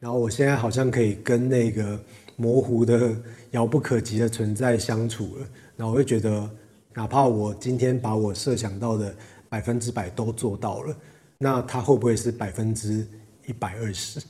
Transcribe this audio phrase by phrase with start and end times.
[0.00, 1.98] 然后我现在好像可以跟那个
[2.36, 3.16] 模糊的、
[3.50, 5.46] 遥不可及的存在相处了。
[5.76, 6.48] 然后我会觉得，
[6.94, 9.12] 哪怕我今天把我设想到的
[9.48, 10.96] 百分之百都做到了，
[11.38, 13.04] 那它会不会是百分之
[13.46, 14.20] 一百二十？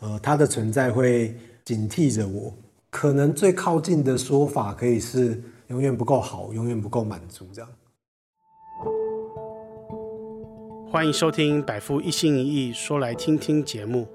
[0.00, 2.54] 呃，它的存在会警惕着我。
[2.88, 7.70] 可能最靠近的说法可以是永远不够好，永远不够满足这样。
[10.90, 14.08] 欢迎收听百富一心一意说来听听节目，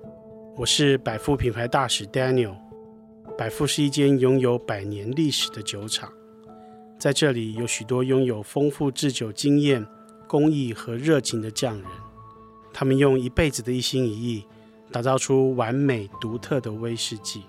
[0.55, 2.55] 我是百富品牌大使 Daniel。
[3.35, 6.13] 百富是一间拥有百年历史的酒厂，
[6.99, 9.83] 在这里有许多拥有丰富制酒经验、
[10.27, 11.85] 工艺和热情的匠人，
[12.71, 14.45] 他们用一辈子的一心一意，
[14.91, 17.41] 打造出完美独特的威士忌。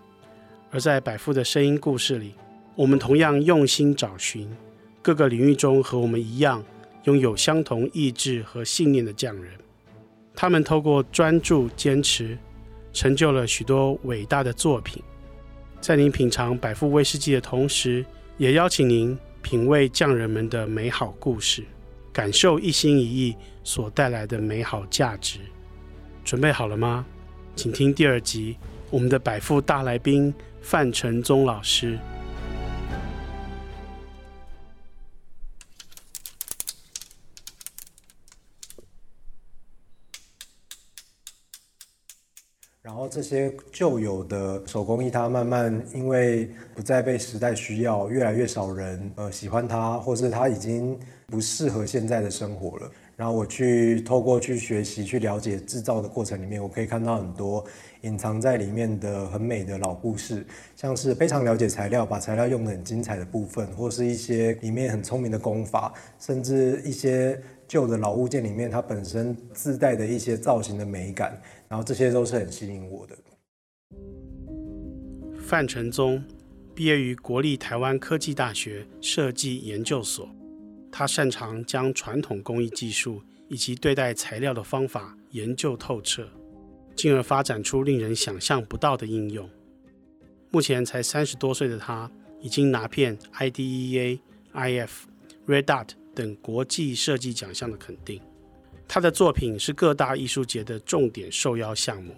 [0.71, 2.35] 而在百富的声音故事里，
[2.75, 4.51] 我们同样用心找寻
[5.03, 6.65] 各个领域中和我们一样。
[7.05, 9.53] 拥有相同意志和信念的匠人，
[10.35, 12.39] 他们透过专注坚持，
[12.95, 15.03] 成就了许多伟大的作品。
[15.83, 18.03] 在您品尝百富威士忌的同时，
[18.39, 21.63] 也邀请您品味匠人们的美好故事，
[22.11, 25.41] 感受一心一意所带来的美好价值。
[26.25, 27.05] 准备好了吗？
[27.55, 28.57] 请听第二集，
[28.91, 30.33] 我们的百富大来宾
[30.63, 31.99] 范承宗老师。
[43.09, 52.91] 这些旧有的手工艺，它慢慢因为不再被时代需要，越来越少人呃喜欢它，或是它已经不适合现在的生活了。
[53.17, 57.65] 然后我去透过去学习、去了解制造的过程里面，我可以看到很多
[58.01, 60.45] 隐藏在里面的很美的老故事，
[60.75, 67.41] 像是非常了解材料，把材料用得很精彩的部分，或是一些里面很聪明的工法，甚至一些。
[67.67, 73.17] 旧的老物件里面，它本身自带的一些造型的美感，然后这些都是很吸引我的。
[75.41, 76.25] 范承宗
[76.75, 80.29] 毕业于国立台湾科技大学设计研究所，
[80.91, 86.27] 他擅长将传统工艺技术以及对待材料的方法研究透彻，
[86.97, 89.49] 进而发展出令人想象不到的应用。
[90.51, 92.11] 目前才三十多岁的他，
[92.41, 94.21] 已经拿遍 IDEA、
[94.55, 94.91] IF、
[95.47, 95.89] Red Dot。
[96.15, 98.21] 等国际设计奖项的肯定，
[98.87, 102.15] 他的作品是各大艺术节的重点受邀项目，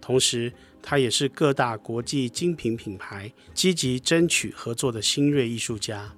[0.00, 6.12] 同时他也是各大国际精品品牌积极争取合作的新锐艺术家。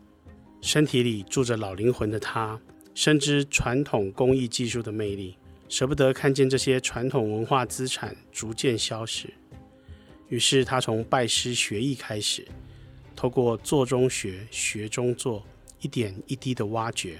[0.60, 2.60] 身体里住着老灵魂的他，
[2.94, 5.36] 深知传统工艺技术的魅力，
[5.68, 9.32] 舍不得看见这些传统文化资产逐渐消失。
[10.28, 12.46] 于是他从拜师学艺开始，
[13.16, 15.42] 透过做中学，学中做。
[15.80, 17.18] 一点一滴的挖掘，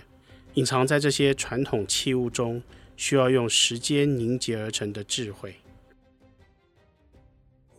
[0.54, 2.62] 隐藏在这些传统器物中，
[2.97, 5.54] 需要用时间凝结而成的智慧。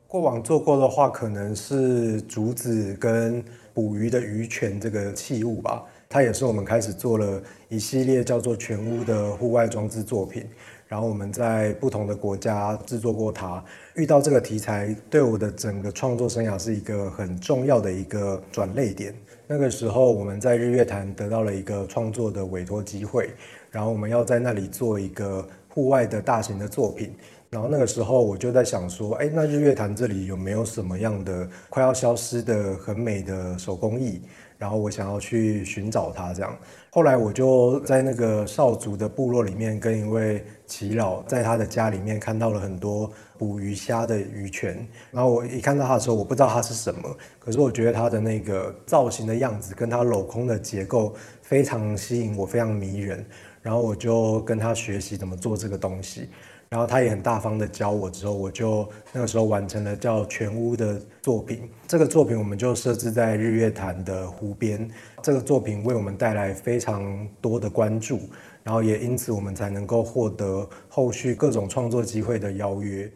[0.07, 3.43] 过往做过的话，可能是竹子跟
[3.73, 5.83] 捕鱼的鱼筌这个器物吧。
[6.09, 10.45] 它也是我们开始做了一系列叫做全屋的户外装置作品。
[10.85, 13.63] 然后我们在不同的国家制作过它。
[13.95, 19.15] 遇到这个题材，对我的整个创作生涯是一个很重要的一个转捩点。
[19.53, 23.31] 那个时候，我们在日月潭得到了一个创作的委托机会，
[23.69, 27.13] 然后我们要在那里做一个户外的大型的作品。
[27.49, 34.21] 然后那个时候，我就在想说，哎，那日月潭这里有没有什么样的快要消失的很美的手工艺？
[34.61, 36.55] 然后我想要去寻找它，这样。
[36.91, 44.85] 后来我就在那个少族的部落里面，跟一位耆老在他的家里面看到了很多捕鱼虾的鱼筌。
[45.09, 53.25] 然后我一看到它的时候，我不知道它是什么，可是我觉得它的那个造型的样子跟它镂空的结构非常吸引我，非常迷人。
[53.63, 56.29] 然后我就跟他学习怎么做这个东西。
[56.71, 61.69] 然后他也很大方的教我，之后我就那个时候完成了叫全屋的作品。
[61.85, 64.89] 这个作品我们就设置在日月潭的湖边。
[65.21, 68.21] 这个作品为我们带来非常多的关注，
[68.63, 73.11] 然后也因此我们才能够获得后续各种创作机会的邀约。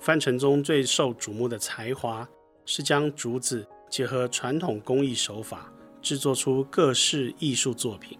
[0.00, 2.28] 范承宗最受瞩目的才华
[2.66, 5.72] 是将竹子结合传统工艺手法，
[6.02, 8.18] 制作出各式艺术作品。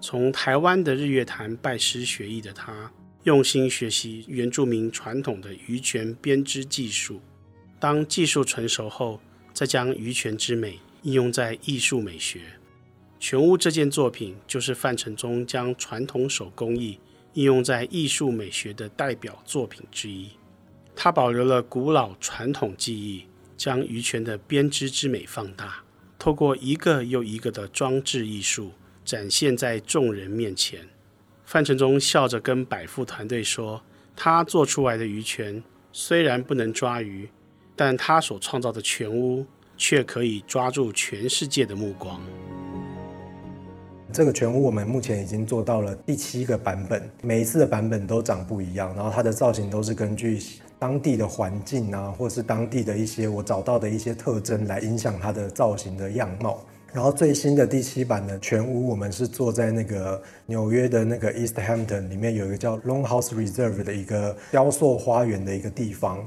[0.00, 2.92] 从台湾的日月潭拜师学艺的他，
[3.24, 7.20] 用心学习原住民传统的鱼泉编织技术。
[7.80, 9.20] 当技术成熟后，
[9.52, 12.40] 再将鱼泉之美应用在艺术美学。
[13.18, 17.00] 全屋这件作品就是范承宗将传统手工艺
[17.32, 20.28] 应用在艺术美学的代表作品之一。
[20.94, 23.24] 他保留了古老传统技艺，
[23.56, 25.82] 将鱼泉的编织之美放大，
[26.18, 28.72] 透过一个又一个的装置艺术。
[29.06, 30.80] 展现在众人面前，
[31.44, 33.80] 范承宗笑着跟百富团队说
[34.16, 35.62] ：“他做出来的鱼筌
[35.92, 37.28] 虽然不能抓鱼，
[37.76, 42.20] 但他所创造的全屋却可以抓住全世界的目光。
[44.12, 50.42] 这个全屋我们目前已经做到了第七个版本，每一次的版本都长不一样，然后它的造型都是根据
[50.80, 56.66] 当地的环境啊，或是当地的一些我找到的一些特征来影响它的造型的样貌。
[56.92, 66.24] 然后最新的第七版的全屋，我们是坐在那个纽约的那个 East Hampton 里面有一个叫 Longhouse Reserve 的一个雕塑花园的一个地方。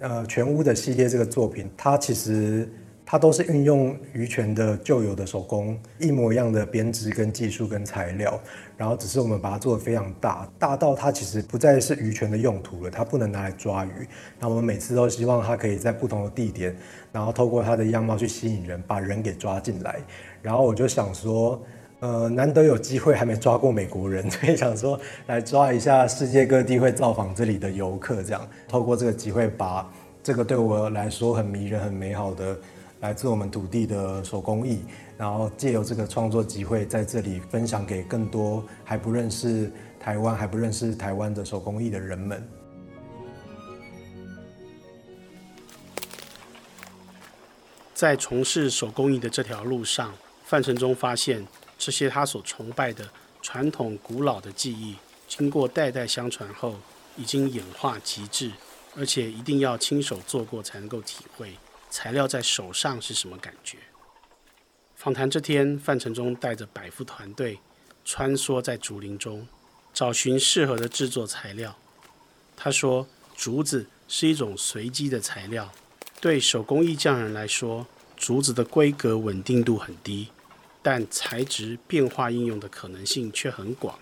[0.00, 2.68] 呃，全屋的系列这个作品，它其实。
[3.04, 8.40] 它都是运用鱼泉的旧有的手工，一模一样的编织跟技术跟材料，
[8.76, 13.90] 然后只是我们把它做得非常大，大到它其实不再是鱼泉的用途了，它不能拿来抓鱼。
[14.38, 16.74] 那我们每次都希望它可以在不同的地点，
[17.12, 19.96] 然后透过它的样貌去吸引人，把人给抓进来。
[20.40, 21.60] 然后我就想说，
[22.00, 32.56] 呃，难得有机会还没抓过美国人，所以想说来抓一下世界各地会造访这里的游客，这样透过这个机会把这个对我来说很迷人、很美好的。
[33.02, 34.80] 来自我们土地的手工艺，
[35.18, 39.68] 然后借由这个创作机会，在这里分享给更多还不认识
[39.98, 42.48] 台湾、还不认识台湾的手工艺的人们。
[47.92, 50.14] 在从事手工艺的这条路上，
[50.44, 51.44] 范承宗发现
[51.76, 53.04] 这些他所崇拜的
[53.42, 54.94] 传统古老的技艺，
[55.26, 56.76] 经过代代相传后，
[57.16, 58.52] 已经演化极致，
[58.96, 61.52] 而且一定要亲手做过才能够体会。
[61.92, 63.76] 材料在手上是什么感觉？
[64.96, 67.58] 访谈这天，范承宗带着百富团队
[68.02, 69.46] 穿梭在竹林中，
[69.92, 71.76] 找寻适合的制作材料。
[72.56, 73.06] 他说
[73.36, 75.70] ：“竹子是一种随机的材料，
[76.18, 77.86] 对手工艺匠人来说，
[78.16, 80.28] 竹子的规格稳定度很低，
[80.80, 83.98] 但材质变化应用的可能性却很广。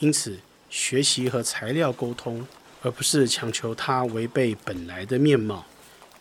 [0.00, 2.44] 因此，学习和材料沟通，
[2.82, 5.64] 而不是强求它违背本来的面貌。”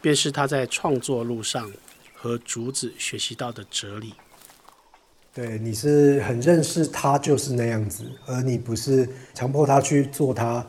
[0.04, 1.72] 便是他在创作路上
[2.14, 4.14] 和竹子学习到的哲理。
[5.34, 10.68] 对，你是很认识他就是那样子，而你不是强迫他去做他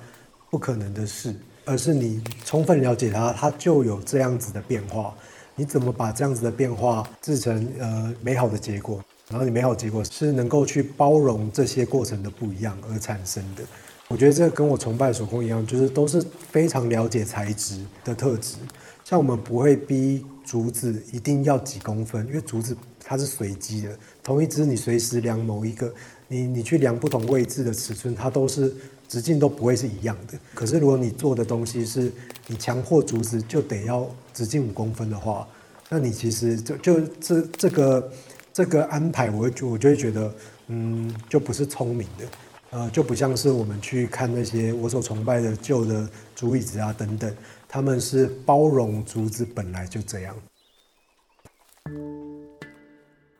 [0.51, 1.35] 不可能的事，
[1.65, 5.13] 而是你充分了解他，他就有这样子的变化。
[5.57, 9.05] 你怎么把这样子的变化制成呃美好的结果？
[9.29, 13.65] 然后你美好结果是能够去包容这些过程的不一样而产生的。
[14.07, 18.59] 我觉得这跟我崇拜手工一样，就是都是非常了解材质的特质。
[19.05, 25.93] 像我们不会逼竹子一定要几公分，因为竹子它是随机的，同一支你随时量某一个，
[26.27, 28.75] 你你去量不同位置的尺寸，它都是
[29.07, 30.39] 直径都不会是一样的。
[30.55, 32.11] 可是如果你做的东西是
[32.47, 35.47] 你强迫竹子就得要直径五公分的话，
[35.91, 38.13] 那你其实就就这这个
[38.55, 40.35] 这个安排我，我就我就会觉得，
[40.69, 42.25] 嗯，就不是聪明的，
[42.71, 47.31] 呃，就不像是我们去看那些我所崇拜的旧的竹椅子啊等等。
[47.75, 50.37] 他们是包容竹子本来就这样。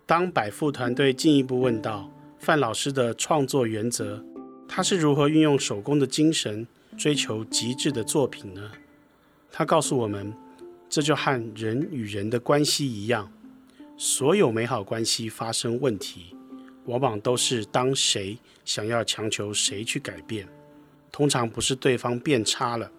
[0.05, 2.11] 当百富团队进一步问到
[2.41, 4.21] 范老师的创作原则，
[4.69, 6.67] 他是如何运用手工的精神
[6.99, 8.73] 追求极致的作品呢？
[9.53, 10.35] 他告诉我们，
[10.89, 13.31] 这就和人与人的关系一样，
[13.97, 16.35] 所有美好关系发生问题，
[16.87, 20.49] 往往都是当谁想要强求谁去改变，
[21.13, 22.91] 通常不是对方变差了。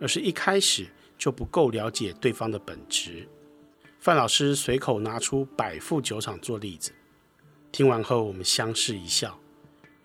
[0.00, 0.86] 而是一开始
[1.16, 3.28] 就不够了解对方的本质。
[4.00, 6.90] 范老师随口拿出百富酒厂做例子，
[7.70, 9.38] 听完后我们相视一笑。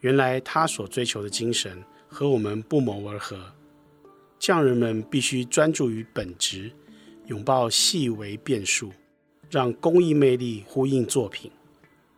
[0.01, 3.51] 原来他所追求的精神和我们不谋而合。
[4.37, 6.69] 匠人们必须专注于本质，
[7.27, 8.91] 拥抱细微变数，
[9.49, 11.49] 让工艺魅力呼应作品，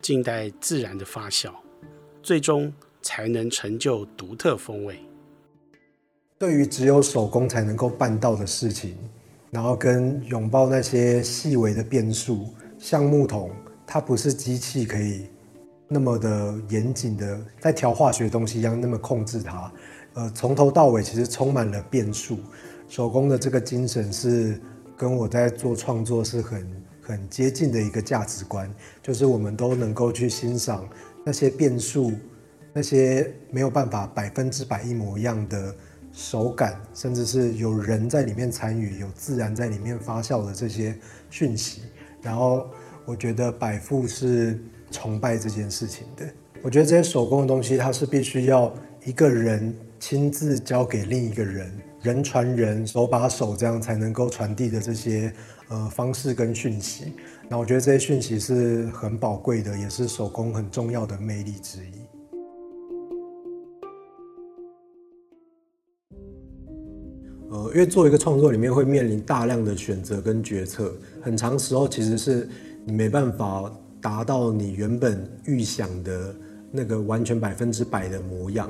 [0.01, 1.53] 静待自然的发酵，
[2.23, 4.99] 最终才能成就独特风味。
[6.39, 8.95] 对于只有手工才能够办到的事情，
[9.49, 12.45] 然后跟拥抱那些细微的变数，
[12.77, 13.49] 像木桶，
[13.87, 15.25] 它不是机器可以
[15.87, 19.71] 那么的严谨的在调化学东西一样那么控制它。
[20.13, 22.37] 呃，从头到尾其实充满了变数。
[22.87, 24.61] 手工的这个精神是
[24.95, 30.87] 跟我在做创作是很很接近的一个价值观，就是我们都能够去欣赏
[31.25, 32.11] 那些变数，
[32.73, 35.75] 那些没有办法百分之百一模一样的。
[36.17, 40.97] 手感，甚至是有人在里面参与，有自然在里面发酵的这些
[41.29, 41.83] 讯息。
[42.23, 42.67] 然后，
[43.05, 44.59] 我觉得百富是
[44.89, 46.25] 崇拜这件事情的。
[46.63, 48.73] 我觉得这些手工的东西，它是必须要
[49.05, 51.71] 一个人亲自交给另一个人，
[52.01, 55.31] 人传人，手把手这样才能够传递的这些
[55.67, 57.13] 呃方式跟讯息。
[57.47, 62.06] 那我觉得这些讯息是很宝贵的，也是手工很重要的魅力之一。
[67.49, 72.49] 呃，因为做一个创作里面会面临大量的选择跟决策，很长时候其实是
[72.83, 76.35] 你没办法达到你原本预想的
[76.71, 78.69] 那个完全百分之百的模样。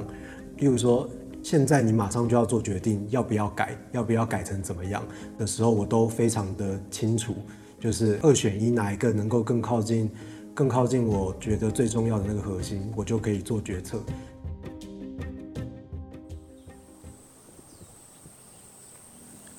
[0.58, 1.10] 例如说，
[1.42, 5.04] 现在你马上就要做决定，要不要改，要不要改成怎么样
[5.40, 7.34] 的时候，我都非常的清楚，
[7.80, 10.10] 就是二选一哪一个能够更靠近，
[10.54, 14.00] 更靠近我觉得最重要的那个核心，我就可以做决策。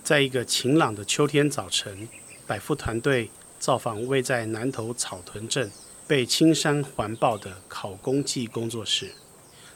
[0.09, 2.09] 在一个晴朗的秋天早晨，
[2.47, 5.71] 百富团队造访位在南投草屯镇、
[6.07, 9.13] 被青山环抱的考工记工作室。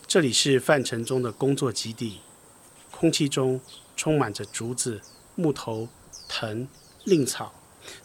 [0.07, 2.21] 这里是范承宗的工作基地，
[2.91, 3.61] 空气中
[3.95, 5.03] 充满着竹子、
[5.35, 5.87] 木头、
[6.27, 6.67] 藤、
[7.05, 7.53] 蔺草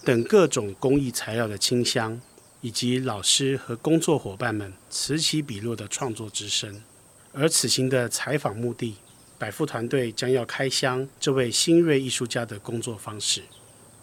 [0.04, 2.20] 等各种工艺材料的清香，
[2.60, 6.84] 以及老师和工作伙伴们此起彼落的创作之声。
[7.32, 8.98] 而此行的采访目的，
[9.38, 13.44] 百富团队将要开箱这位新锐艺术家的工作方式。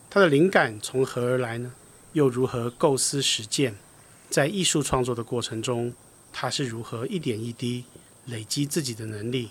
[0.09, 1.73] 他的灵感从何而来呢？
[2.13, 3.75] 又如何构思实践？
[4.31, 5.93] 在艺术创作的过程中，
[6.33, 7.85] 他是如何一点一滴
[8.27, 9.51] 累积自己的能力？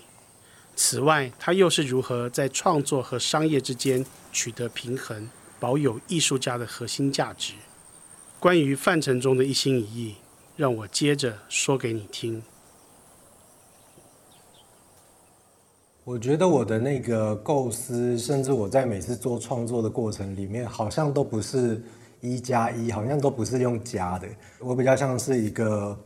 [0.74, 5.28] 此外，他又是如何在创作和商业之间取得平衡，
[5.60, 7.52] 保有艺术家的核心价值？
[8.40, 10.14] 关于范承宗的一心一意，
[10.56, 12.42] 让我接着说给你听。
[16.04, 21.82] 我觉得我的那个构思，甚至我在每次做创作的过程里面，好像都不是
[22.20, 24.28] 一加一，好像都不是用加的。
[24.60, 25.98] 我比较像是一个。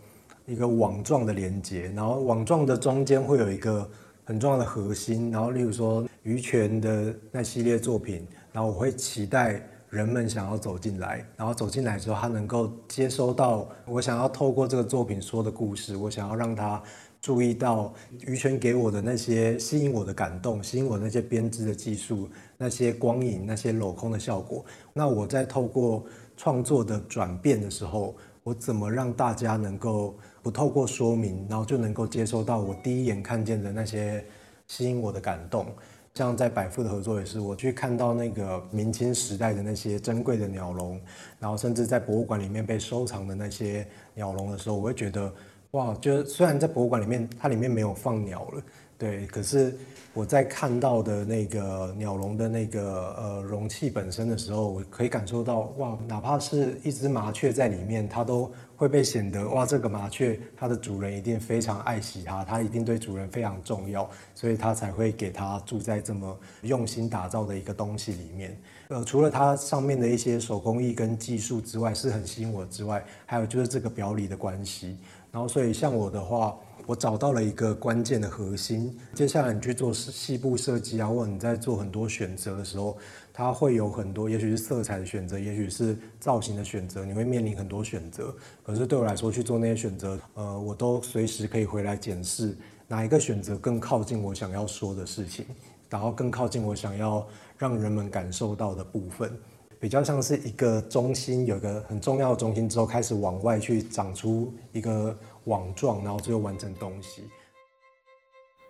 [0.47, 3.87] 一个网状的连接，然后网状的中间会有一个
[4.25, 16.83] 很重要的核心，然后例如说于权的那系列作品，然后我会期待人们想要走进来，然后走进来之后，他能够接收到我想要透过这个作品说的故事，我想要让他
[17.21, 17.93] 注意到
[18.27, 24.65] 于泉给我的那些吸引我的感动，吸引我那些编织的技术，那些光影，那些镂空的效果。
[24.93, 26.05] 那我在透过
[26.37, 34.25] 创作的转变的时候，我怎么让大家能够不透过说明，然后就能够接收到我第一眼看见的那些
[34.69, 35.67] 吸引我的感动？
[36.15, 41.01] 像在百富的合作也是，我去看到那个明清时代的那些珍贵的鸟笼，
[41.39, 45.33] 然后甚至在博物馆里面被收藏的那些鸟笼的时候，我会觉得
[45.73, 48.63] 哇，就虽然在博物馆里面它里面没有放鸟了，
[48.97, 49.75] 对，可是。
[50.15, 68.59] 我在看到的那个鸟笼的那个呃容器本身的时候，我可以感受到哇，哪怕是一只麻雀在里面，它都会被显得哇，这个麻雀它的主人一定非常爱惜它，它一定对主人非常重要，所以它才会给它住在这么用心打造的一个东西里面。
[68.89, 74.97] 呃，除了它上面的一些手工艺跟技术之外，是很吸引我之外，还有就是这个表里的关系。
[75.39, 76.57] 然后，所以像我的话。
[76.89, 78.99] 我找到了一个关键的核心。
[79.13, 82.97] 接下来你去做细部设计啊，或者你在做很多选择的时候，
[83.31, 88.35] 它会有很多，也许是色彩的选择，也许是造型的选择，你会面临很多选择。
[88.65, 95.45] 可是对我来说，去做那些选择，呃，我都随时可以回来检视哪一个选择更靠近我想要说的事情，
[95.91, 97.27] 然后更靠近我想要
[97.59, 99.31] 让人们感受到的部分，
[99.79, 105.15] 比较像是一个中心，有一个很重要的中心之后，开始往外去长出一个。
[105.49, 107.25] 网状，然后最后完成东西。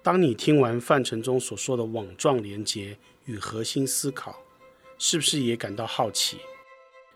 [0.03, 4.39] 当你听完范承宗所说的网状连接与核心思考，
[4.97, 6.39] 是不是也感到好奇？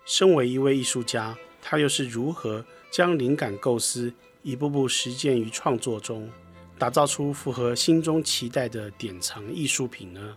[0.05, 6.29] 身为一位艺术家，他又是如何将灵感构思一步步实践于创作中，
[6.77, 10.37] 打造出符合心中期待的典藏艺术品呢？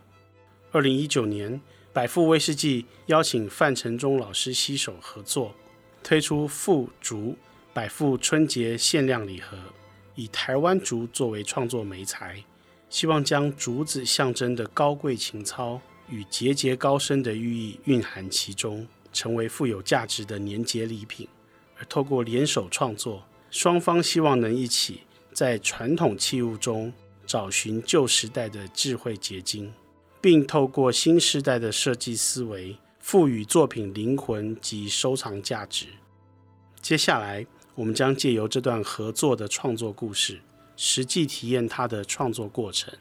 [0.72, 1.60] 二零一九年，
[1.92, 5.54] 百富威士忌邀请范承宗老师携手合作，
[6.04, 7.36] 推出富竹。
[7.76, 9.58] 百富春节限量礼盒，
[10.16, 12.42] 以台湾竹作为创作媒材，
[12.90, 21.28] 希望将竹子象征的高贵情操与节节高升的寓意蕴含其中，成为富有价值的年节礼品。
[21.78, 25.02] 而透过联手创作，双方希望能一起
[25.34, 26.94] 在传统器物中
[27.26, 29.74] 找寻旧时代的智慧结晶，
[30.22, 35.88] 并透过新时代的设计思维，赋予作品灵魂及收藏价值。
[36.82, 37.46] 接下来。
[37.76, 40.40] 我们将借由这段合作的创作故事，
[40.78, 42.94] 实际体验它的创作过程。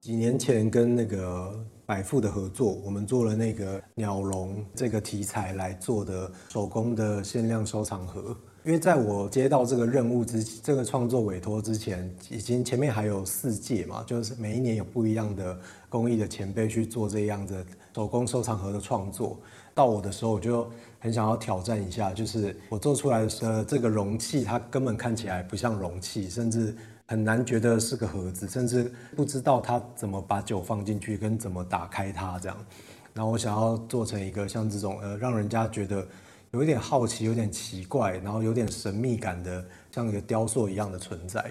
[0.00, 1.52] 几年前跟那个
[1.84, 8.34] 百富的合作，我们做了那个鸟笼这个题材来做的手工的限量收藏盒。
[8.62, 19.40] 因为在我接到这个任务之这个创作委托之前，已经前面还有四届嘛，就是每一年有不一样的工艺的前辈去做这样的手工收藏盒的创作。
[19.80, 32.66] 到我的时候，我就很想要挑战一下，就是我做出来的这个容器，它根本看起来不像容器，甚至很难觉得是个盒子，甚至不知道它怎么把酒放进去跟怎么打开它这样。
[33.14, 36.06] 然后我想要做成一个像这种呃，让人家觉得
[36.50, 41.50] 有一点好奇、有点奇怪，然后有点神秘感的，像一个雕塑一样的存在。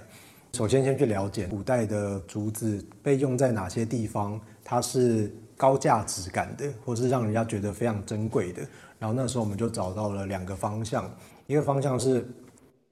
[0.53, 8.65] 首先，先去了解古代的竹子被用在哪些地方，它是高价值感的，或是让人家觉得非常珍贵的。
[8.97, 11.13] 然后那时候我们就找到了两个方向，
[11.47, 12.25] 一个方向是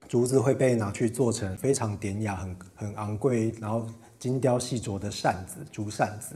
[0.09, 3.87] 竹子会被拿去做成非常典雅、很很昂贵，然后
[4.19, 6.35] 精雕细琢的扇子，竹扇子。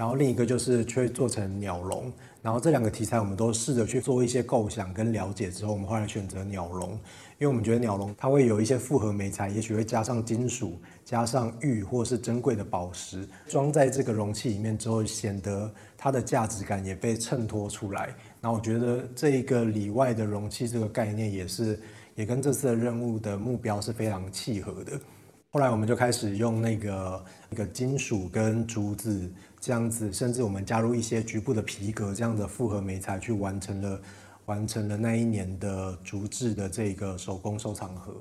[0.00, 18.08] 然后另一个就是去做成鸟笼，然后这两个题材我们都试着去做一些构想跟了解之后，我们后来选择鸟笼，因为我们觉得鸟笼它会有一些复合媒材，也许会加上金属、加上玉或是珍贵的宝石，装在这个容器里面之后，显得它的价值感也被衬托出来。
[18.40, 21.78] 那我觉得这一个里外的容器这个概念也是
[22.14, 24.98] 也跟这次的任务的目标是非常契合的。
[25.52, 29.30] 后来我们就开始用那个那个金属跟竹子。
[29.60, 34.00] 这样子，甚至我们加入一些局部的皮革，这样的复合媒材，去完成了
[34.46, 38.14] 完成了那一年的竹制的这个手工收藏盒。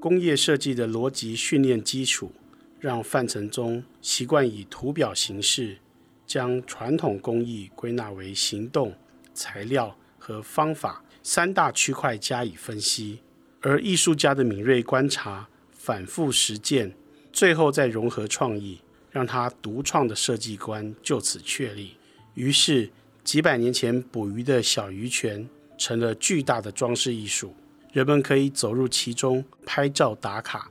[0.00, 2.32] 工业设计的逻辑训练基础，
[2.80, 5.78] 让范承宗习惯以图表形式，
[6.26, 8.92] 将传统工艺归纳为行动、
[9.32, 13.20] 材料和方法三大区块加以分析，
[13.60, 16.92] 而艺术家的敏锐观察、反复实践。
[17.36, 21.94] 最后再融合创意，让他独创的设计观就此确立。
[22.32, 22.88] 于是，
[23.24, 27.54] 几百年前捕鱼的小鱼泉成了巨大的装饰艺术，
[27.92, 30.70] 人们可以走入其中拍照打卡。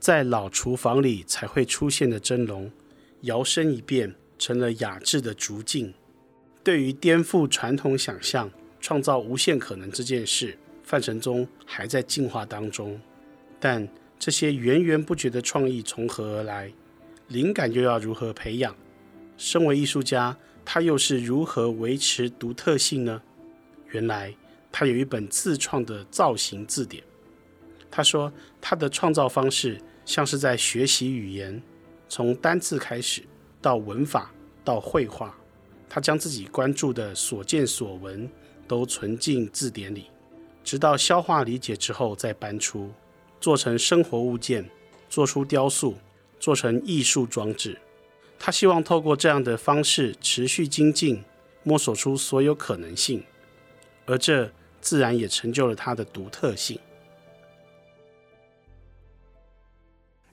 [0.00, 2.72] 在老厨房里才会出现的蒸笼，
[3.20, 5.92] 摇身一变成了雅致的竹镜。
[6.64, 8.50] 对于颠覆传统想象、
[8.80, 12.98] 创造无限可能这件事，范承宗还在进化当中，
[13.60, 13.86] 但。
[14.18, 16.72] 这些源源不绝的创意从何而来？
[17.28, 18.74] 灵感又要如何培养？
[19.36, 23.22] 身为艺术家，他又是如何维持独特性呢？
[23.90, 24.34] 原来
[24.72, 27.02] 他有一本自创的造型字典。
[27.90, 31.62] 他说，他的创造方式像是在学习语言，
[32.08, 33.22] 从单字开始，
[33.62, 34.32] 到文法，
[34.64, 35.34] 到绘画。
[35.88, 38.28] 他将自己关注的所见所闻
[38.66, 40.06] 都存进字典里，
[40.62, 42.90] 直到消化理解之后再搬出。
[43.40, 44.68] 做成生活物件，
[45.08, 45.94] 做出雕塑，
[46.40, 47.78] 做成艺术装置。
[48.38, 51.22] 他希望透过这样的方式持续精进，
[51.64, 53.22] 摸索出所有可能性，
[54.06, 56.78] 而这自然也成就了他的独特性。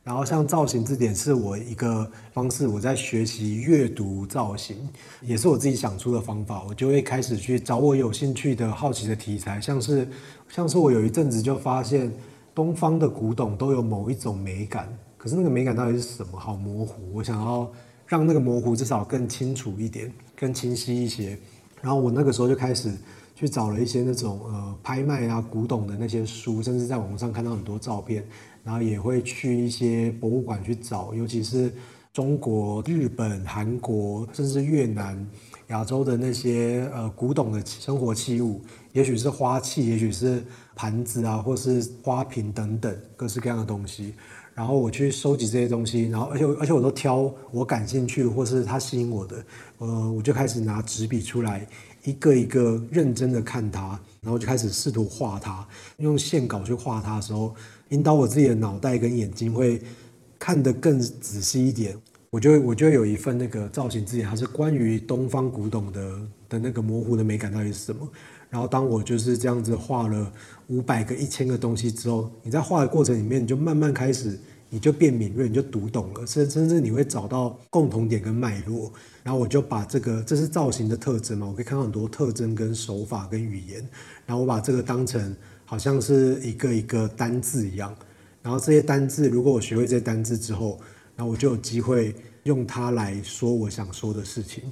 [0.04, 4.88] 然后，像造型这点是我一个方式，我在学习阅读造型，
[5.24, 6.64] 也是我自己想出的方法。
[6.70, 10.08] 我就会开始去找我有兴趣的好奇的题材，像是
[10.48, 12.12] 像是我有一阵子就发现。
[12.56, 14.88] 东方的古董都有某一种美感，
[15.18, 16.40] 可是那个美感到底是什么？
[16.40, 17.14] 好模糊。
[17.14, 17.70] 我想要
[18.08, 21.38] 让那个模糊至少更清楚一点，更清晰一些。
[21.82, 22.96] 然后我那个时候就开始
[23.36, 28.26] 去找了一些那种呃拍卖啊古董的那些书，甚至在网上看到很多照片，
[28.64, 31.70] 然后也会去一些博物馆去找，尤其是
[32.14, 35.28] 中国、日本、韩国，甚至越南、
[35.68, 38.62] 亚洲的那些呃古董的生活器物，
[38.94, 40.42] 也许是花器，也许是。
[40.76, 44.14] 盘子啊，或是花瓶等等，各式各样的东西。
[44.54, 49.46] 然后我去收集这些东西，然后而且而且我都挑我感兴趣或是它吸引我的，
[49.80, 51.68] 呃，我就开始拿纸笔出来，
[52.06, 57.54] 一个一个认真的看它，然后就开始试图画它，用线稿去画它的时候，
[57.90, 59.82] 引导我自己的脑袋跟眼睛会
[60.40, 61.98] 看得更仔细一点。
[62.30, 68.08] 我就我就有一份那个造型字典，它是关于东方古董的的那个模糊的美感到底是什么。
[68.56, 70.32] 然后当我就是这样子画了
[70.68, 74.40] 五百个、一千个东西之后，你在画的过程里面，你就慢慢开始，
[74.70, 78.90] 你就变敏锐，你就读懂了，甚甚至你会找到共同点跟脉络。
[79.24, 83.86] 然后我就把这个，这是造型的特征嘛，我可以看到很多特征跟手法跟语言。
[84.26, 87.94] 然后我把这个当成好像是一个一个单字一样。
[88.42, 90.80] 然后这些单字，如果我学会这些单字之后，
[91.18, 94.64] 然后我就有机会用它来说我想说的事情。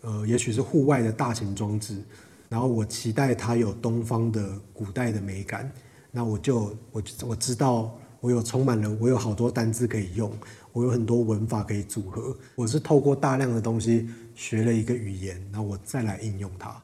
[0.00, 2.02] 呃，也许是户外的大型装置。
[2.48, 5.70] 然后我期待它有东方的古代的美感，
[6.10, 10.32] 那我就我我知道我有充满了我有好多单字可以用，
[10.72, 12.36] 我有很多文法可以组合。
[12.54, 16.82] 我是透过大量的东西学了一个语言，然后我再来应用它。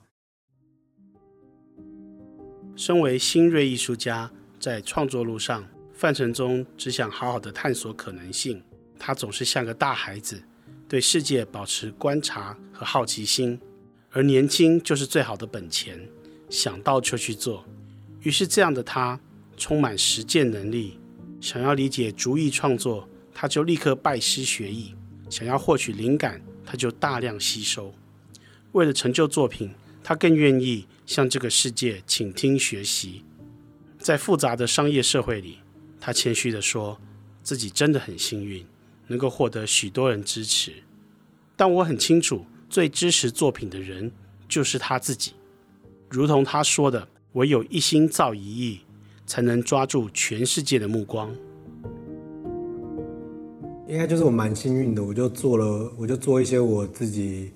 [2.76, 8.62] 身为新锐艺术家，在创作路上，范承宗只想好好的探索可能性。
[8.98, 10.42] 他总是像个大孩子，
[10.88, 13.58] 对世界保持观察和好奇心。
[14.16, 16.08] 而年轻就是最好的本钱，
[16.48, 17.64] 想到就去做。
[18.22, 19.18] 于是，这样的他
[19.56, 21.00] 充满实践能力。
[21.40, 24.94] 想要理解竹艺创作，他就立刻拜师学艺；
[25.28, 27.92] 想要获取灵感，他就大量吸收。
[28.70, 29.72] 为了成就作品，
[30.04, 33.24] 他更愿意向这个世界倾听学习。
[33.98, 35.58] 在复杂的商业社会里，
[36.00, 37.00] 他谦虚地说
[37.42, 38.64] 自己真的很幸运，
[39.08, 40.72] 能够获得许多人支持。
[41.56, 44.10] 但我很清楚，最支持作品的人
[44.48, 45.32] 就是他自己。
[46.10, 48.80] 如同他说的：“唯有一心造一意。”
[49.26, 51.30] 才能抓住全世界的目光。
[53.88, 57.52] 应该就是我蛮幸运的，我就做了，我就做一些我自己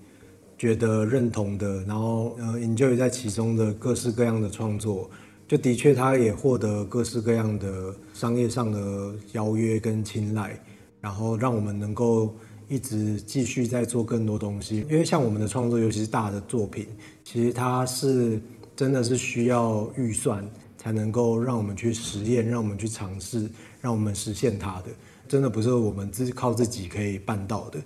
[0.56, 5.10] 觉得认同的，然后呃，enjoy 在其中的各式各样的创作。
[5.48, 10.58] 就的确，他也获得各式各样的商业上的邀约跟青睐，
[11.00, 12.34] 然后让我们能够
[12.68, 14.86] 一直继续在做更多东西。
[14.90, 16.86] 因为像我们的创作，尤其是大的作品，
[17.24, 18.40] 其实它是
[18.76, 20.44] 真的是需要预算。
[20.80, 23.50] 才能够让我们去实验，让我们去尝试，
[23.80, 24.84] 让我们实现它的，
[25.26, 27.80] 真的不是我们自靠自己可以办到的，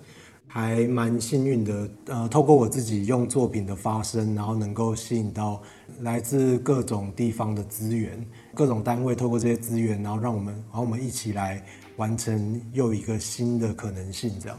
[0.45, 1.89] 还蛮幸运的。
[2.05, 5.59] 呃，透过我自己用作品的发声，然后能够吸引到
[6.01, 11.65] 来自各种地方的资源，各种单位透过这些资源，然后让我们，然后我们一起来
[11.97, 14.57] 完成又一个新的可能性，这样。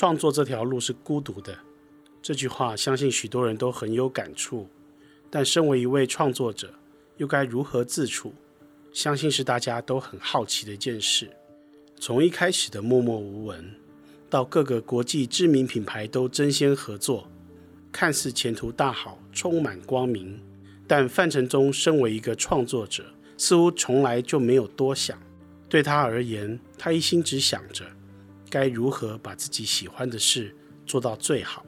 [0.00, 1.54] 创作这条路是孤独的。
[2.22, 4.66] 这句话相信许多人都很有感触，
[5.28, 6.72] 但身为一位创作者，
[7.18, 8.32] 又该如何自处？
[8.94, 11.28] 相信是大家都很好奇的一件事。
[11.98, 13.74] 从一开始的默默无闻，
[14.30, 17.28] 到各个国际知名品牌都争先合作，
[17.92, 20.40] 看似前途大好，充满光明。
[20.88, 23.04] 但范承宗身为一个创作者，
[23.36, 25.20] 似乎从来就没有多想。
[25.68, 27.84] 对他而言，他一心只想着
[28.50, 31.64] 该如何把自己喜欢的事做到最好。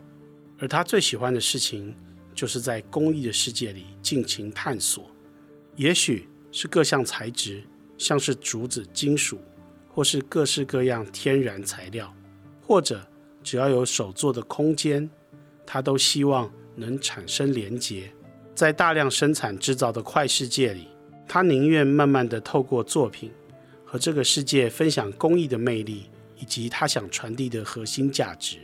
[0.59, 1.97] 而他最喜欢的事情，
[2.35, 5.11] 就是在工艺的世界里尽情探索。
[5.77, 7.63] 也许是各项材质，
[7.97, 9.39] 像是竹子、金属，
[9.89, 12.15] 或是各式各样天然材料，
[12.61, 13.05] 或者
[13.43, 15.09] 只要有手做的空间，
[15.67, 18.13] 他都希望能产生连结。
[18.55, 20.87] 在大量生产制造的快世界里，
[21.27, 23.33] 他宁愿慢慢地透过作品
[23.85, 26.11] 和这个世界分享工艺的魅力，
[26.43, 28.59] 以及他想传递的核心价值。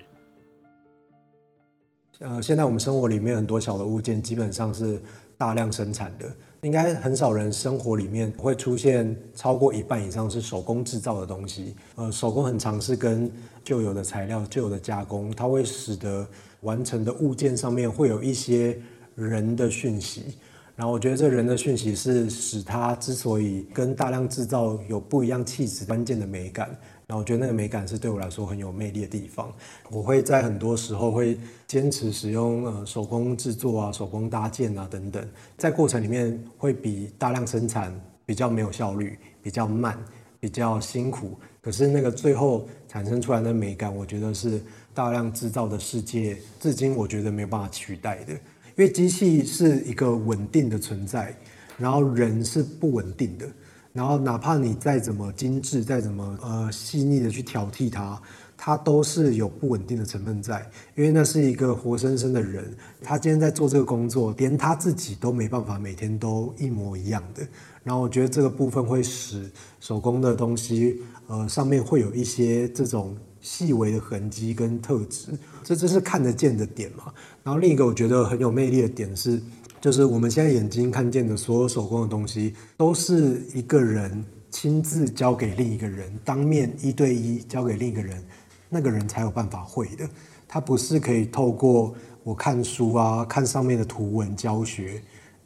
[2.18, 5.00] 呃，现在我们生活里面很多小的物件，基本上是
[5.36, 6.28] 大量生产的，
[6.62, 11.76] 应该很少人生活里面会出现超过一半以上是手工制造的东西。
[11.94, 13.30] 呃，手工很常是跟
[13.62, 16.26] 旧有的材料、旧有的加工，它会使得
[16.62, 18.76] 完成的物件上面会有一些
[19.14, 20.36] 人的讯息。
[20.74, 26.76] 然后我觉得这人的讯息是使它之所以跟大量制造有不一样气质关键的美感。
[27.08, 29.50] 然后我觉得那个美感是对我来说很有魅力的地方。
[29.90, 39.98] 我会在很多时候会坚持使用呃手工制作啊、手工搭建啊等等，在过程里面会比大量生产比较没有效率、比较慢、
[40.38, 41.34] 比较辛苦。
[41.62, 44.60] 可是那个最后产生出来的美感，我觉得是
[44.92, 48.34] 大量制造的世界至今我觉得没有办法取代的。
[48.34, 51.34] 因为机器是一个稳定的存在，
[51.78, 53.46] 然后人是不稳定的。
[53.92, 58.20] 然后，哪怕你再怎么精致，再怎么呃细腻的去挑剔它，
[58.56, 60.70] 它都是有不稳定的成分在。
[60.94, 62.72] 因为那是一个活生生的人，
[63.02, 67.42] 他今天在做这个工作，连他自己都没办法每天都一模一样的。
[67.82, 75.32] 然后，我觉得这个部分会使手工的东西，呃，上面会有一些这种细微的痕迹跟特质，
[75.64, 77.04] 这这是看得见的点嘛。
[77.42, 79.40] 然后，另一个我觉得很有魅力的点是。
[79.80, 88.22] 就是我们现在眼睛看见的所有手工的东西，都是一个人亲自交给另一个人，当面一对一交给另一个人，
[88.68, 90.08] 那个人才有办法会的。
[90.48, 95.00] 他不是可以透过我看书啊，看上面的图文教学，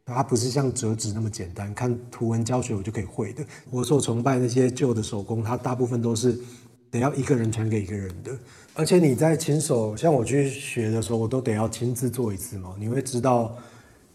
[0.07, 3.45] 它不是像折纸那么简单，看图文教学我就可以会的。
[3.71, 6.39] 我所崇拜那些旧的手工，它大部分都是
[6.91, 8.31] 得要一个人传给一个人的，
[8.75, 13.55] 而且你在亲手，像我去学的时候，我都得要亲自做一次嘛，你会知道。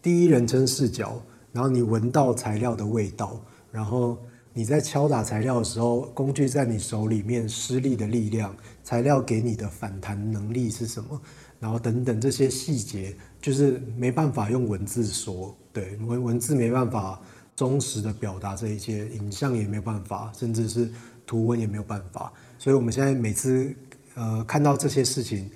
[0.08, 1.20] 第一人称视角，
[1.52, 3.38] 然后你闻到材料的味道，
[3.70, 4.16] 然后
[4.54, 11.20] 你在敲打材料的时候，工具在你手里面施力的力量，材料给你的反弹能力是什么？
[11.60, 17.20] 然后等等这些细节，就是没办法用文字说，对，文文字没办法
[17.54, 20.88] 忠实的表达这一切，影像也没有办法，甚至是
[21.26, 22.32] 图文也没有办法。
[22.58, 23.74] 所以我们现在每次
[24.14, 25.50] 呃看到这些事情，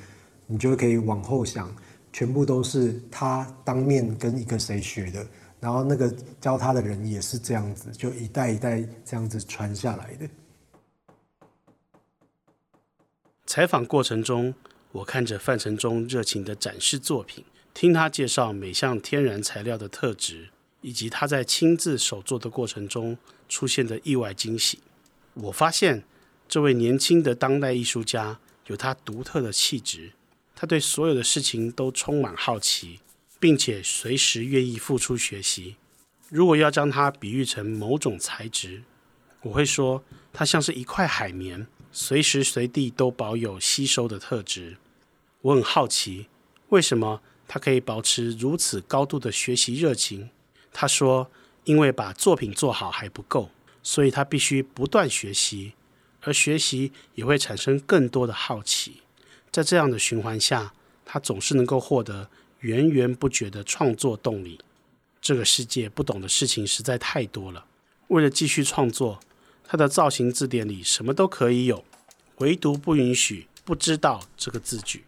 [0.46, 1.74] 你就可以往后想。
[2.12, 5.26] 全部都是他当面跟一个谁学的，
[5.60, 10.28] 然后那个教他的人也是这样子，就一代一代这样子传下来的。
[13.46, 14.54] 采访过程中，
[14.92, 17.44] 我看着范承忠热情的展示作品，
[17.74, 23.16] 听他介绍每项天然材料的特质，以及他在亲自手作的过程中
[23.48, 24.80] 出现的意外惊喜。
[25.34, 26.04] 我发现
[26.48, 30.12] 这位年轻的当代艺术家有他独特的气质，
[30.62, 33.00] 他对所有的事情都充满好奇，
[33.40, 35.74] 并且随时愿意付出学习。
[36.28, 38.84] 如果要将它比喻成某种材质，
[39.40, 44.76] 我会说它像是一块海绵，随时随地都保有吸收的特质。
[45.40, 46.28] 我很好奇，
[46.68, 50.30] 为什么他可以保持如此高度的学习热情？
[50.72, 51.28] 他说
[51.66, 53.50] ：“因为把作品做好还不够，
[53.82, 55.72] 所以他必须不断学习，
[56.20, 58.98] 而学习也会产生更多的好奇。
[59.52, 60.72] 在这样的循环下，
[61.04, 62.26] 他总是能够获得
[62.60, 64.58] 源源不绝的创作动力。
[65.20, 67.66] 这个世界不懂的事情实在太多了。
[68.08, 69.20] 为了继续创作，
[69.62, 71.84] 他的造型字典里什么都可以有，
[72.38, 75.04] 唯独不允许‘不知道’这个字句。”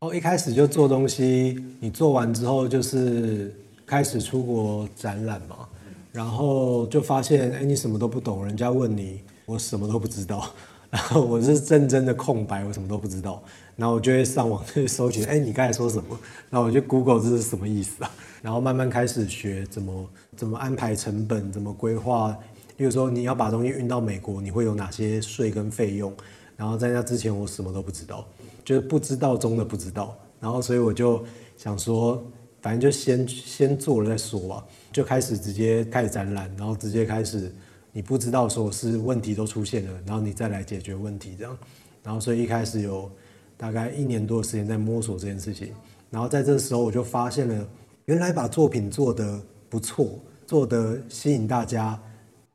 [0.00, 5.68] 哦，一开始就做东西，你做完之后就是开始出国展览嘛，
[6.12, 10.54] 然后就发现，哎，你什么都不懂，人家问你，我什么都不知道，
[10.90, 13.42] 然后我是真正的空白，我什么都不知道，
[13.76, 16.18] 然后我就会上网去搜寻，哎，你刚才说什么？
[16.50, 18.10] 然后我就 Google 这是什么意思啊？
[18.40, 22.36] 然后慢慢开始学怎么怎么安排成本，怎么规划，
[22.76, 26.12] 比如说你要把东西运到美国，你会有哪些税跟费用？
[26.56, 28.26] 然后在那之前，我什么都不知道。
[28.64, 31.24] 就是不知道中的不知道，然后所以我就
[31.56, 32.22] 想说，
[32.60, 37.50] 反正就先先做了再说吧，就开始直接开始展览，然后直接开始，
[37.92, 41.56] 你不知道说是问题都出现了，然后你再来解决问题这样，
[42.02, 43.10] 然后所以一开始有
[43.56, 45.72] 大概一年多的时间在摸索这件事情，
[46.10, 47.68] 然后在这时候我就发现了，
[48.06, 52.00] 原来把作品做得不错，做得吸引大家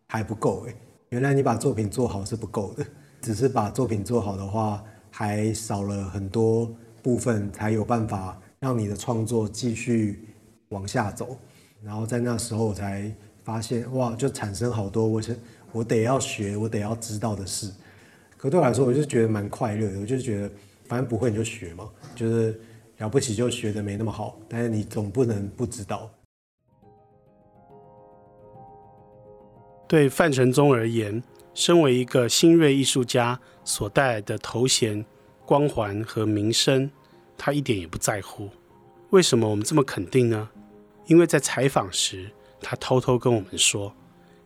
[0.07, 0.75] 还不够诶，
[1.09, 2.85] 原来你把作品做好是不够的，
[3.21, 4.83] 只是把作品做好的话。
[5.15, 6.67] 还少了很多
[7.03, 10.27] 部分，才有办法让你的创作继续
[10.69, 11.37] 往下走。
[11.83, 15.37] 然后在那时候，我才发现，哇，就产生好多我是
[15.71, 17.71] 我得要学，我得要知道的事。
[18.37, 19.99] 可对我来说，我就觉得蛮快乐的。
[19.99, 20.51] 我就觉得，
[20.85, 22.59] 反正不会你就学嘛，就是
[22.97, 26.09] 了不起就学得没那么好，但是你总不能不知道。
[29.87, 31.21] 对范承宗而言，
[31.53, 35.05] 身为一个新锐艺术家所带来的头衔、
[35.45, 36.89] 光环和名声，
[37.37, 38.49] 他一点也不在乎。
[39.11, 40.49] 为什么我们这么肯定呢？
[41.05, 42.31] 因为在采访时，
[42.63, 43.93] 他偷偷跟我们说，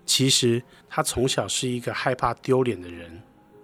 [0.06, 3.22] 其实他从小是一个害怕丢脸的人，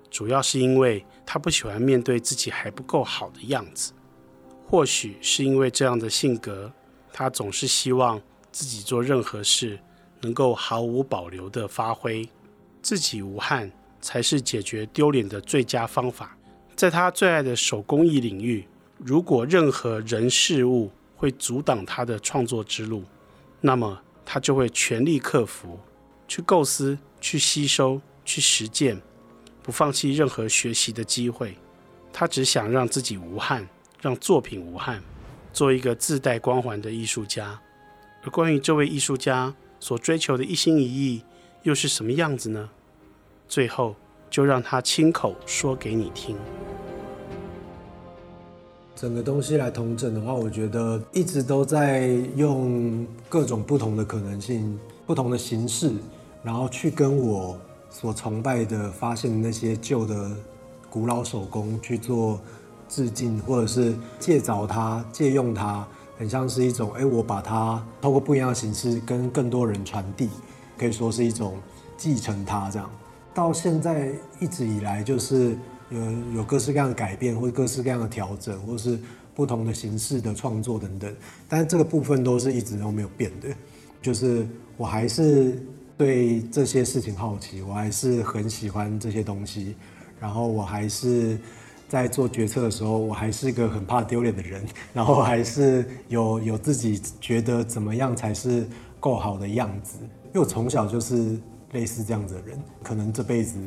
[0.09, 3.91] 主要是因为他不喜欢面对自己还不够好的样子。
[4.65, 6.71] 或许是因为这样的性格，
[7.11, 9.79] 他总是希望自己做任何事
[10.21, 12.27] 能够毫无保留地发挥。
[12.81, 16.37] 自己无憾才是解决丢脸的最佳方法。
[16.75, 23.03] 在他最爱的手工艺领域，如果任何人事物会阻挡他的创作之路，
[23.61, 25.79] 那么他就会全力克服，
[26.27, 29.01] 去构思、去吸收、去实践，
[29.61, 31.57] 不放弃任何学习的机会。
[32.11, 33.67] 他只想让自己无憾，
[34.01, 35.01] 让作品无憾，
[35.51, 37.59] 做一个自带光环的艺术家。
[38.23, 41.23] 而关于这位艺术家所追求的一心一意，
[41.63, 42.69] 又是什么样子呢？
[43.49, 43.95] 最后，
[44.29, 46.37] 就让他亲口说给你听。
[48.95, 55.91] 整个东西来统整的话，我觉得一直都在用各种不同的可能性、不同的形式，
[56.43, 57.57] 然后去跟我
[57.89, 60.31] 所崇拜的、发现的那些旧的
[60.89, 62.39] 古老手工去做
[62.87, 65.85] 致敬，或者是借着它、借用它，
[66.17, 70.29] 很像是一种哎，我把它透过不一样的形式跟更多人传递。
[70.77, 71.55] 可以说是一种
[71.97, 72.89] 继承它这样，
[73.33, 75.57] 到现在一直以来就是
[75.93, 78.99] 有有各式各样的改变，或者各式各样的调整，或是
[79.35, 81.13] 不同的形式的创作等等。
[81.47, 83.47] 但是这个部分都是一直都没有变的，
[84.01, 85.61] 就是我还是
[85.97, 89.75] 对这些事情好奇，我还是很喜欢这些东西，
[90.19, 91.37] 然后我还是
[91.87, 98.67] 在做决策的时候，我还是一个很怕丢脸的人， 然后还是有有自己觉得怎么样才是
[98.99, 99.97] 够好的样子。
[100.27, 101.37] 因为我从小就是
[101.73, 103.59] 类似这样子的人，可能这辈子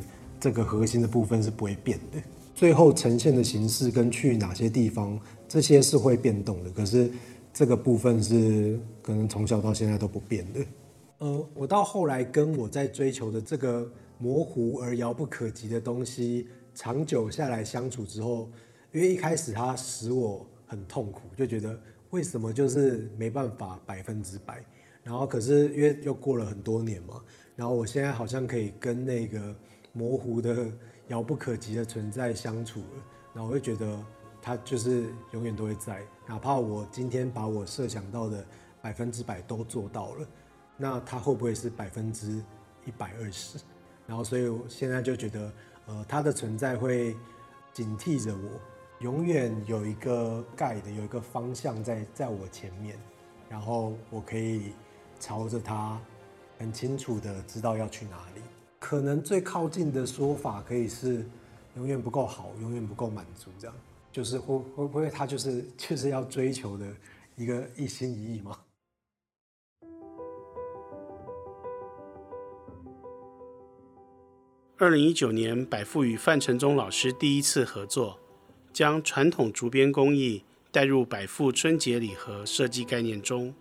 [0.47, 2.17] 这个核心的部分是不会变的，
[2.55, 6.71] 最后呈现的形式跟去哪些地方，这些是会变动的。
[6.71, 7.11] 可是
[7.51, 10.61] 这个部分是可能从小到现在都不变的。
[11.17, 18.49] 呃，我到后来跟我在追求的这个模糊而遥不可及的东西，长久下来相处之后，
[18.93, 21.77] 因为一开始它使我很痛苦，就觉得
[22.11, 24.63] 为什么就是没办法百分之百。
[25.03, 27.21] 然后可是因为又过了很多年嘛，
[27.53, 29.53] 然后我现在好像可以跟那个
[29.97, 30.71] 模糊的、
[31.07, 33.99] 遥不可及的存在相处了，然后我会觉得
[34.39, 38.45] 他就是永远都会在，哪怕我今天把我设想到的
[38.79, 40.27] 百分之百都做到了，
[40.77, 42.43] 那他会不会是百分之
[42.85, 43.57] 一百二十？
[44.05, 45.51] 然后，所以我现在就觉得，
[45.87, 47.15] 呃，他的存在会
[47.73, 48.49] 警惕着我，
[48.99, 52.95] 永远有一个 guide，有一个方向在在我前面，
[53.49, 54.73] 然后我可以
[55.19, 55.99] 朝着他
[56.59, 58.41] 很清楚的知道要去哪里。
[58.89, 61.25] 可能最靠近的说法可以是
[61.75, 63.75] 永远不够好，永远不够满足，这样
[64.13, 66.87] 就是会会不会他就是就是要追求的
[67.35, 68.57] 一个一心一意吗？
[74.77, 78.17] 二零一九年，百富与范承宗老师第一次合作，
[78.71, 83.53] 将传统竹编工艺带入百富春节礼盒设计概念中。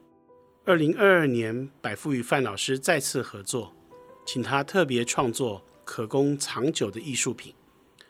[0.64, 3.72] 二零二二年，百富与范老师再次合作，
[4.26, 7.54] 请他特别创作可供长久的艺术品。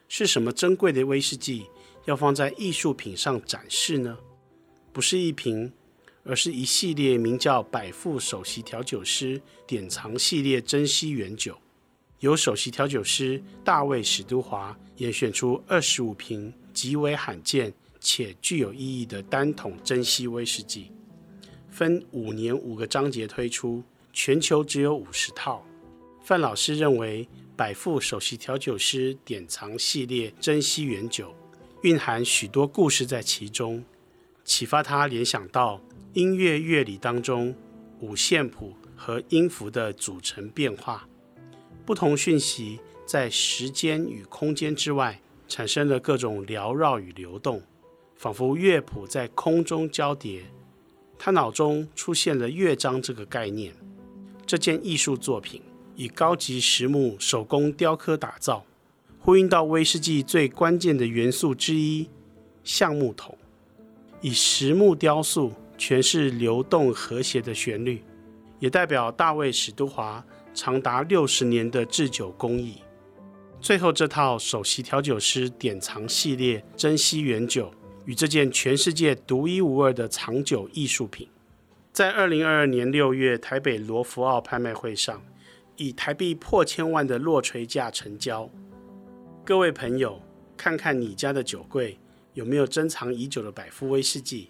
[0.09, 1.67] 是什么珍贵的威士忌
[2.07, 4.17] 要放在艺术品上展示呢？
[4.93, 5.73] 不是一瓶，
[6.25, 11.59] 而是一系列名叫“百富首席调酒师典藏系列珍稀原酒”。
[12.21, 20.91] 由首席调酒师大卫史都华严选出二十五瓶极为罕见且具有意义的单桶珍稀威士忌，
[21.69, 25.63] 分五年五个章节推出，全球只有五十套。
[26.27, 31.33] 范老师认为，百富首席调酒师典藏系列珍稀原酒
[31.83, 33.85] 蕴含许多故事在其中，
[34.45, 35.81] 启发他联想到
[36.15, 37.55] 音乐乐理当中
[38.01, 41.09] 五线谱和音符的组成变化。
[41.85, 47.63] 不同讯息在时间与空间之外产生了各种缭绕与流动，
[48.17, 50.43] 仿佛乐谱在空中交叠。
[51.17, 53.73] 他脑中出现了乐章这个概念。
[54.45, 55.63] 这件艺术作品
[55.97, 58.65] 以高级实木手工雕刻打造，
[59.19, 62.09] 呼应到威士忌最关键的元素之一——
[62.63, 63.37] 橡木桶，
[64.21, 68.03] 以实木雕塑诠释流动和谐的旋律，
[68.61, 70.25] 也代表大卫史都华。
[70.55, 72.77] 长达六十年的制酒工艺，
[73.61, 77.71] 最后这套首席调酒师典藏系列珍稀原酒
[78.07, 81.29] 与这件全世界独一无二的藏酒艺术品，
[81.93, 85.23] 在二零二二年六月台北罗浮奥拍卖会上，
[85.77, 88.51] 以台币破千万的落锤价成交。
[89.45, 90.21] 各位朋友，
[90.57, 91.99] 看看你家的酒柜
[92.35, 94.49] 有没有珍藏已久的百富威士忌？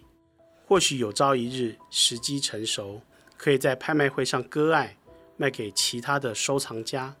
[0.65, 3.01] 或许有朝一日时机成熟，
[3.37, 4.97] 可以在拍卖会上割爱。
[5.39, 7.15] 卖给其他的收藏家，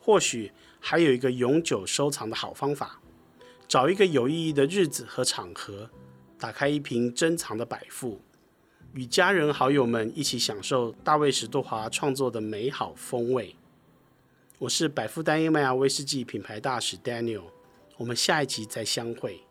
[0.00, 3.00] 或许还有一个永久收藏的好方法：
[3.68, 5.88] 找一个有意义的日子和场合，
[6.36, 8.20] 打开一瓶珍藏的百富，
[8.94, 13.56] 与家人好友们一起享受大卫史多华创作的美好风味。
[14.56, 17.42] 我是百富单一麦芽威士忌品牌大使 Daniel，
[17.96, 19.43] 我们下一集再相会。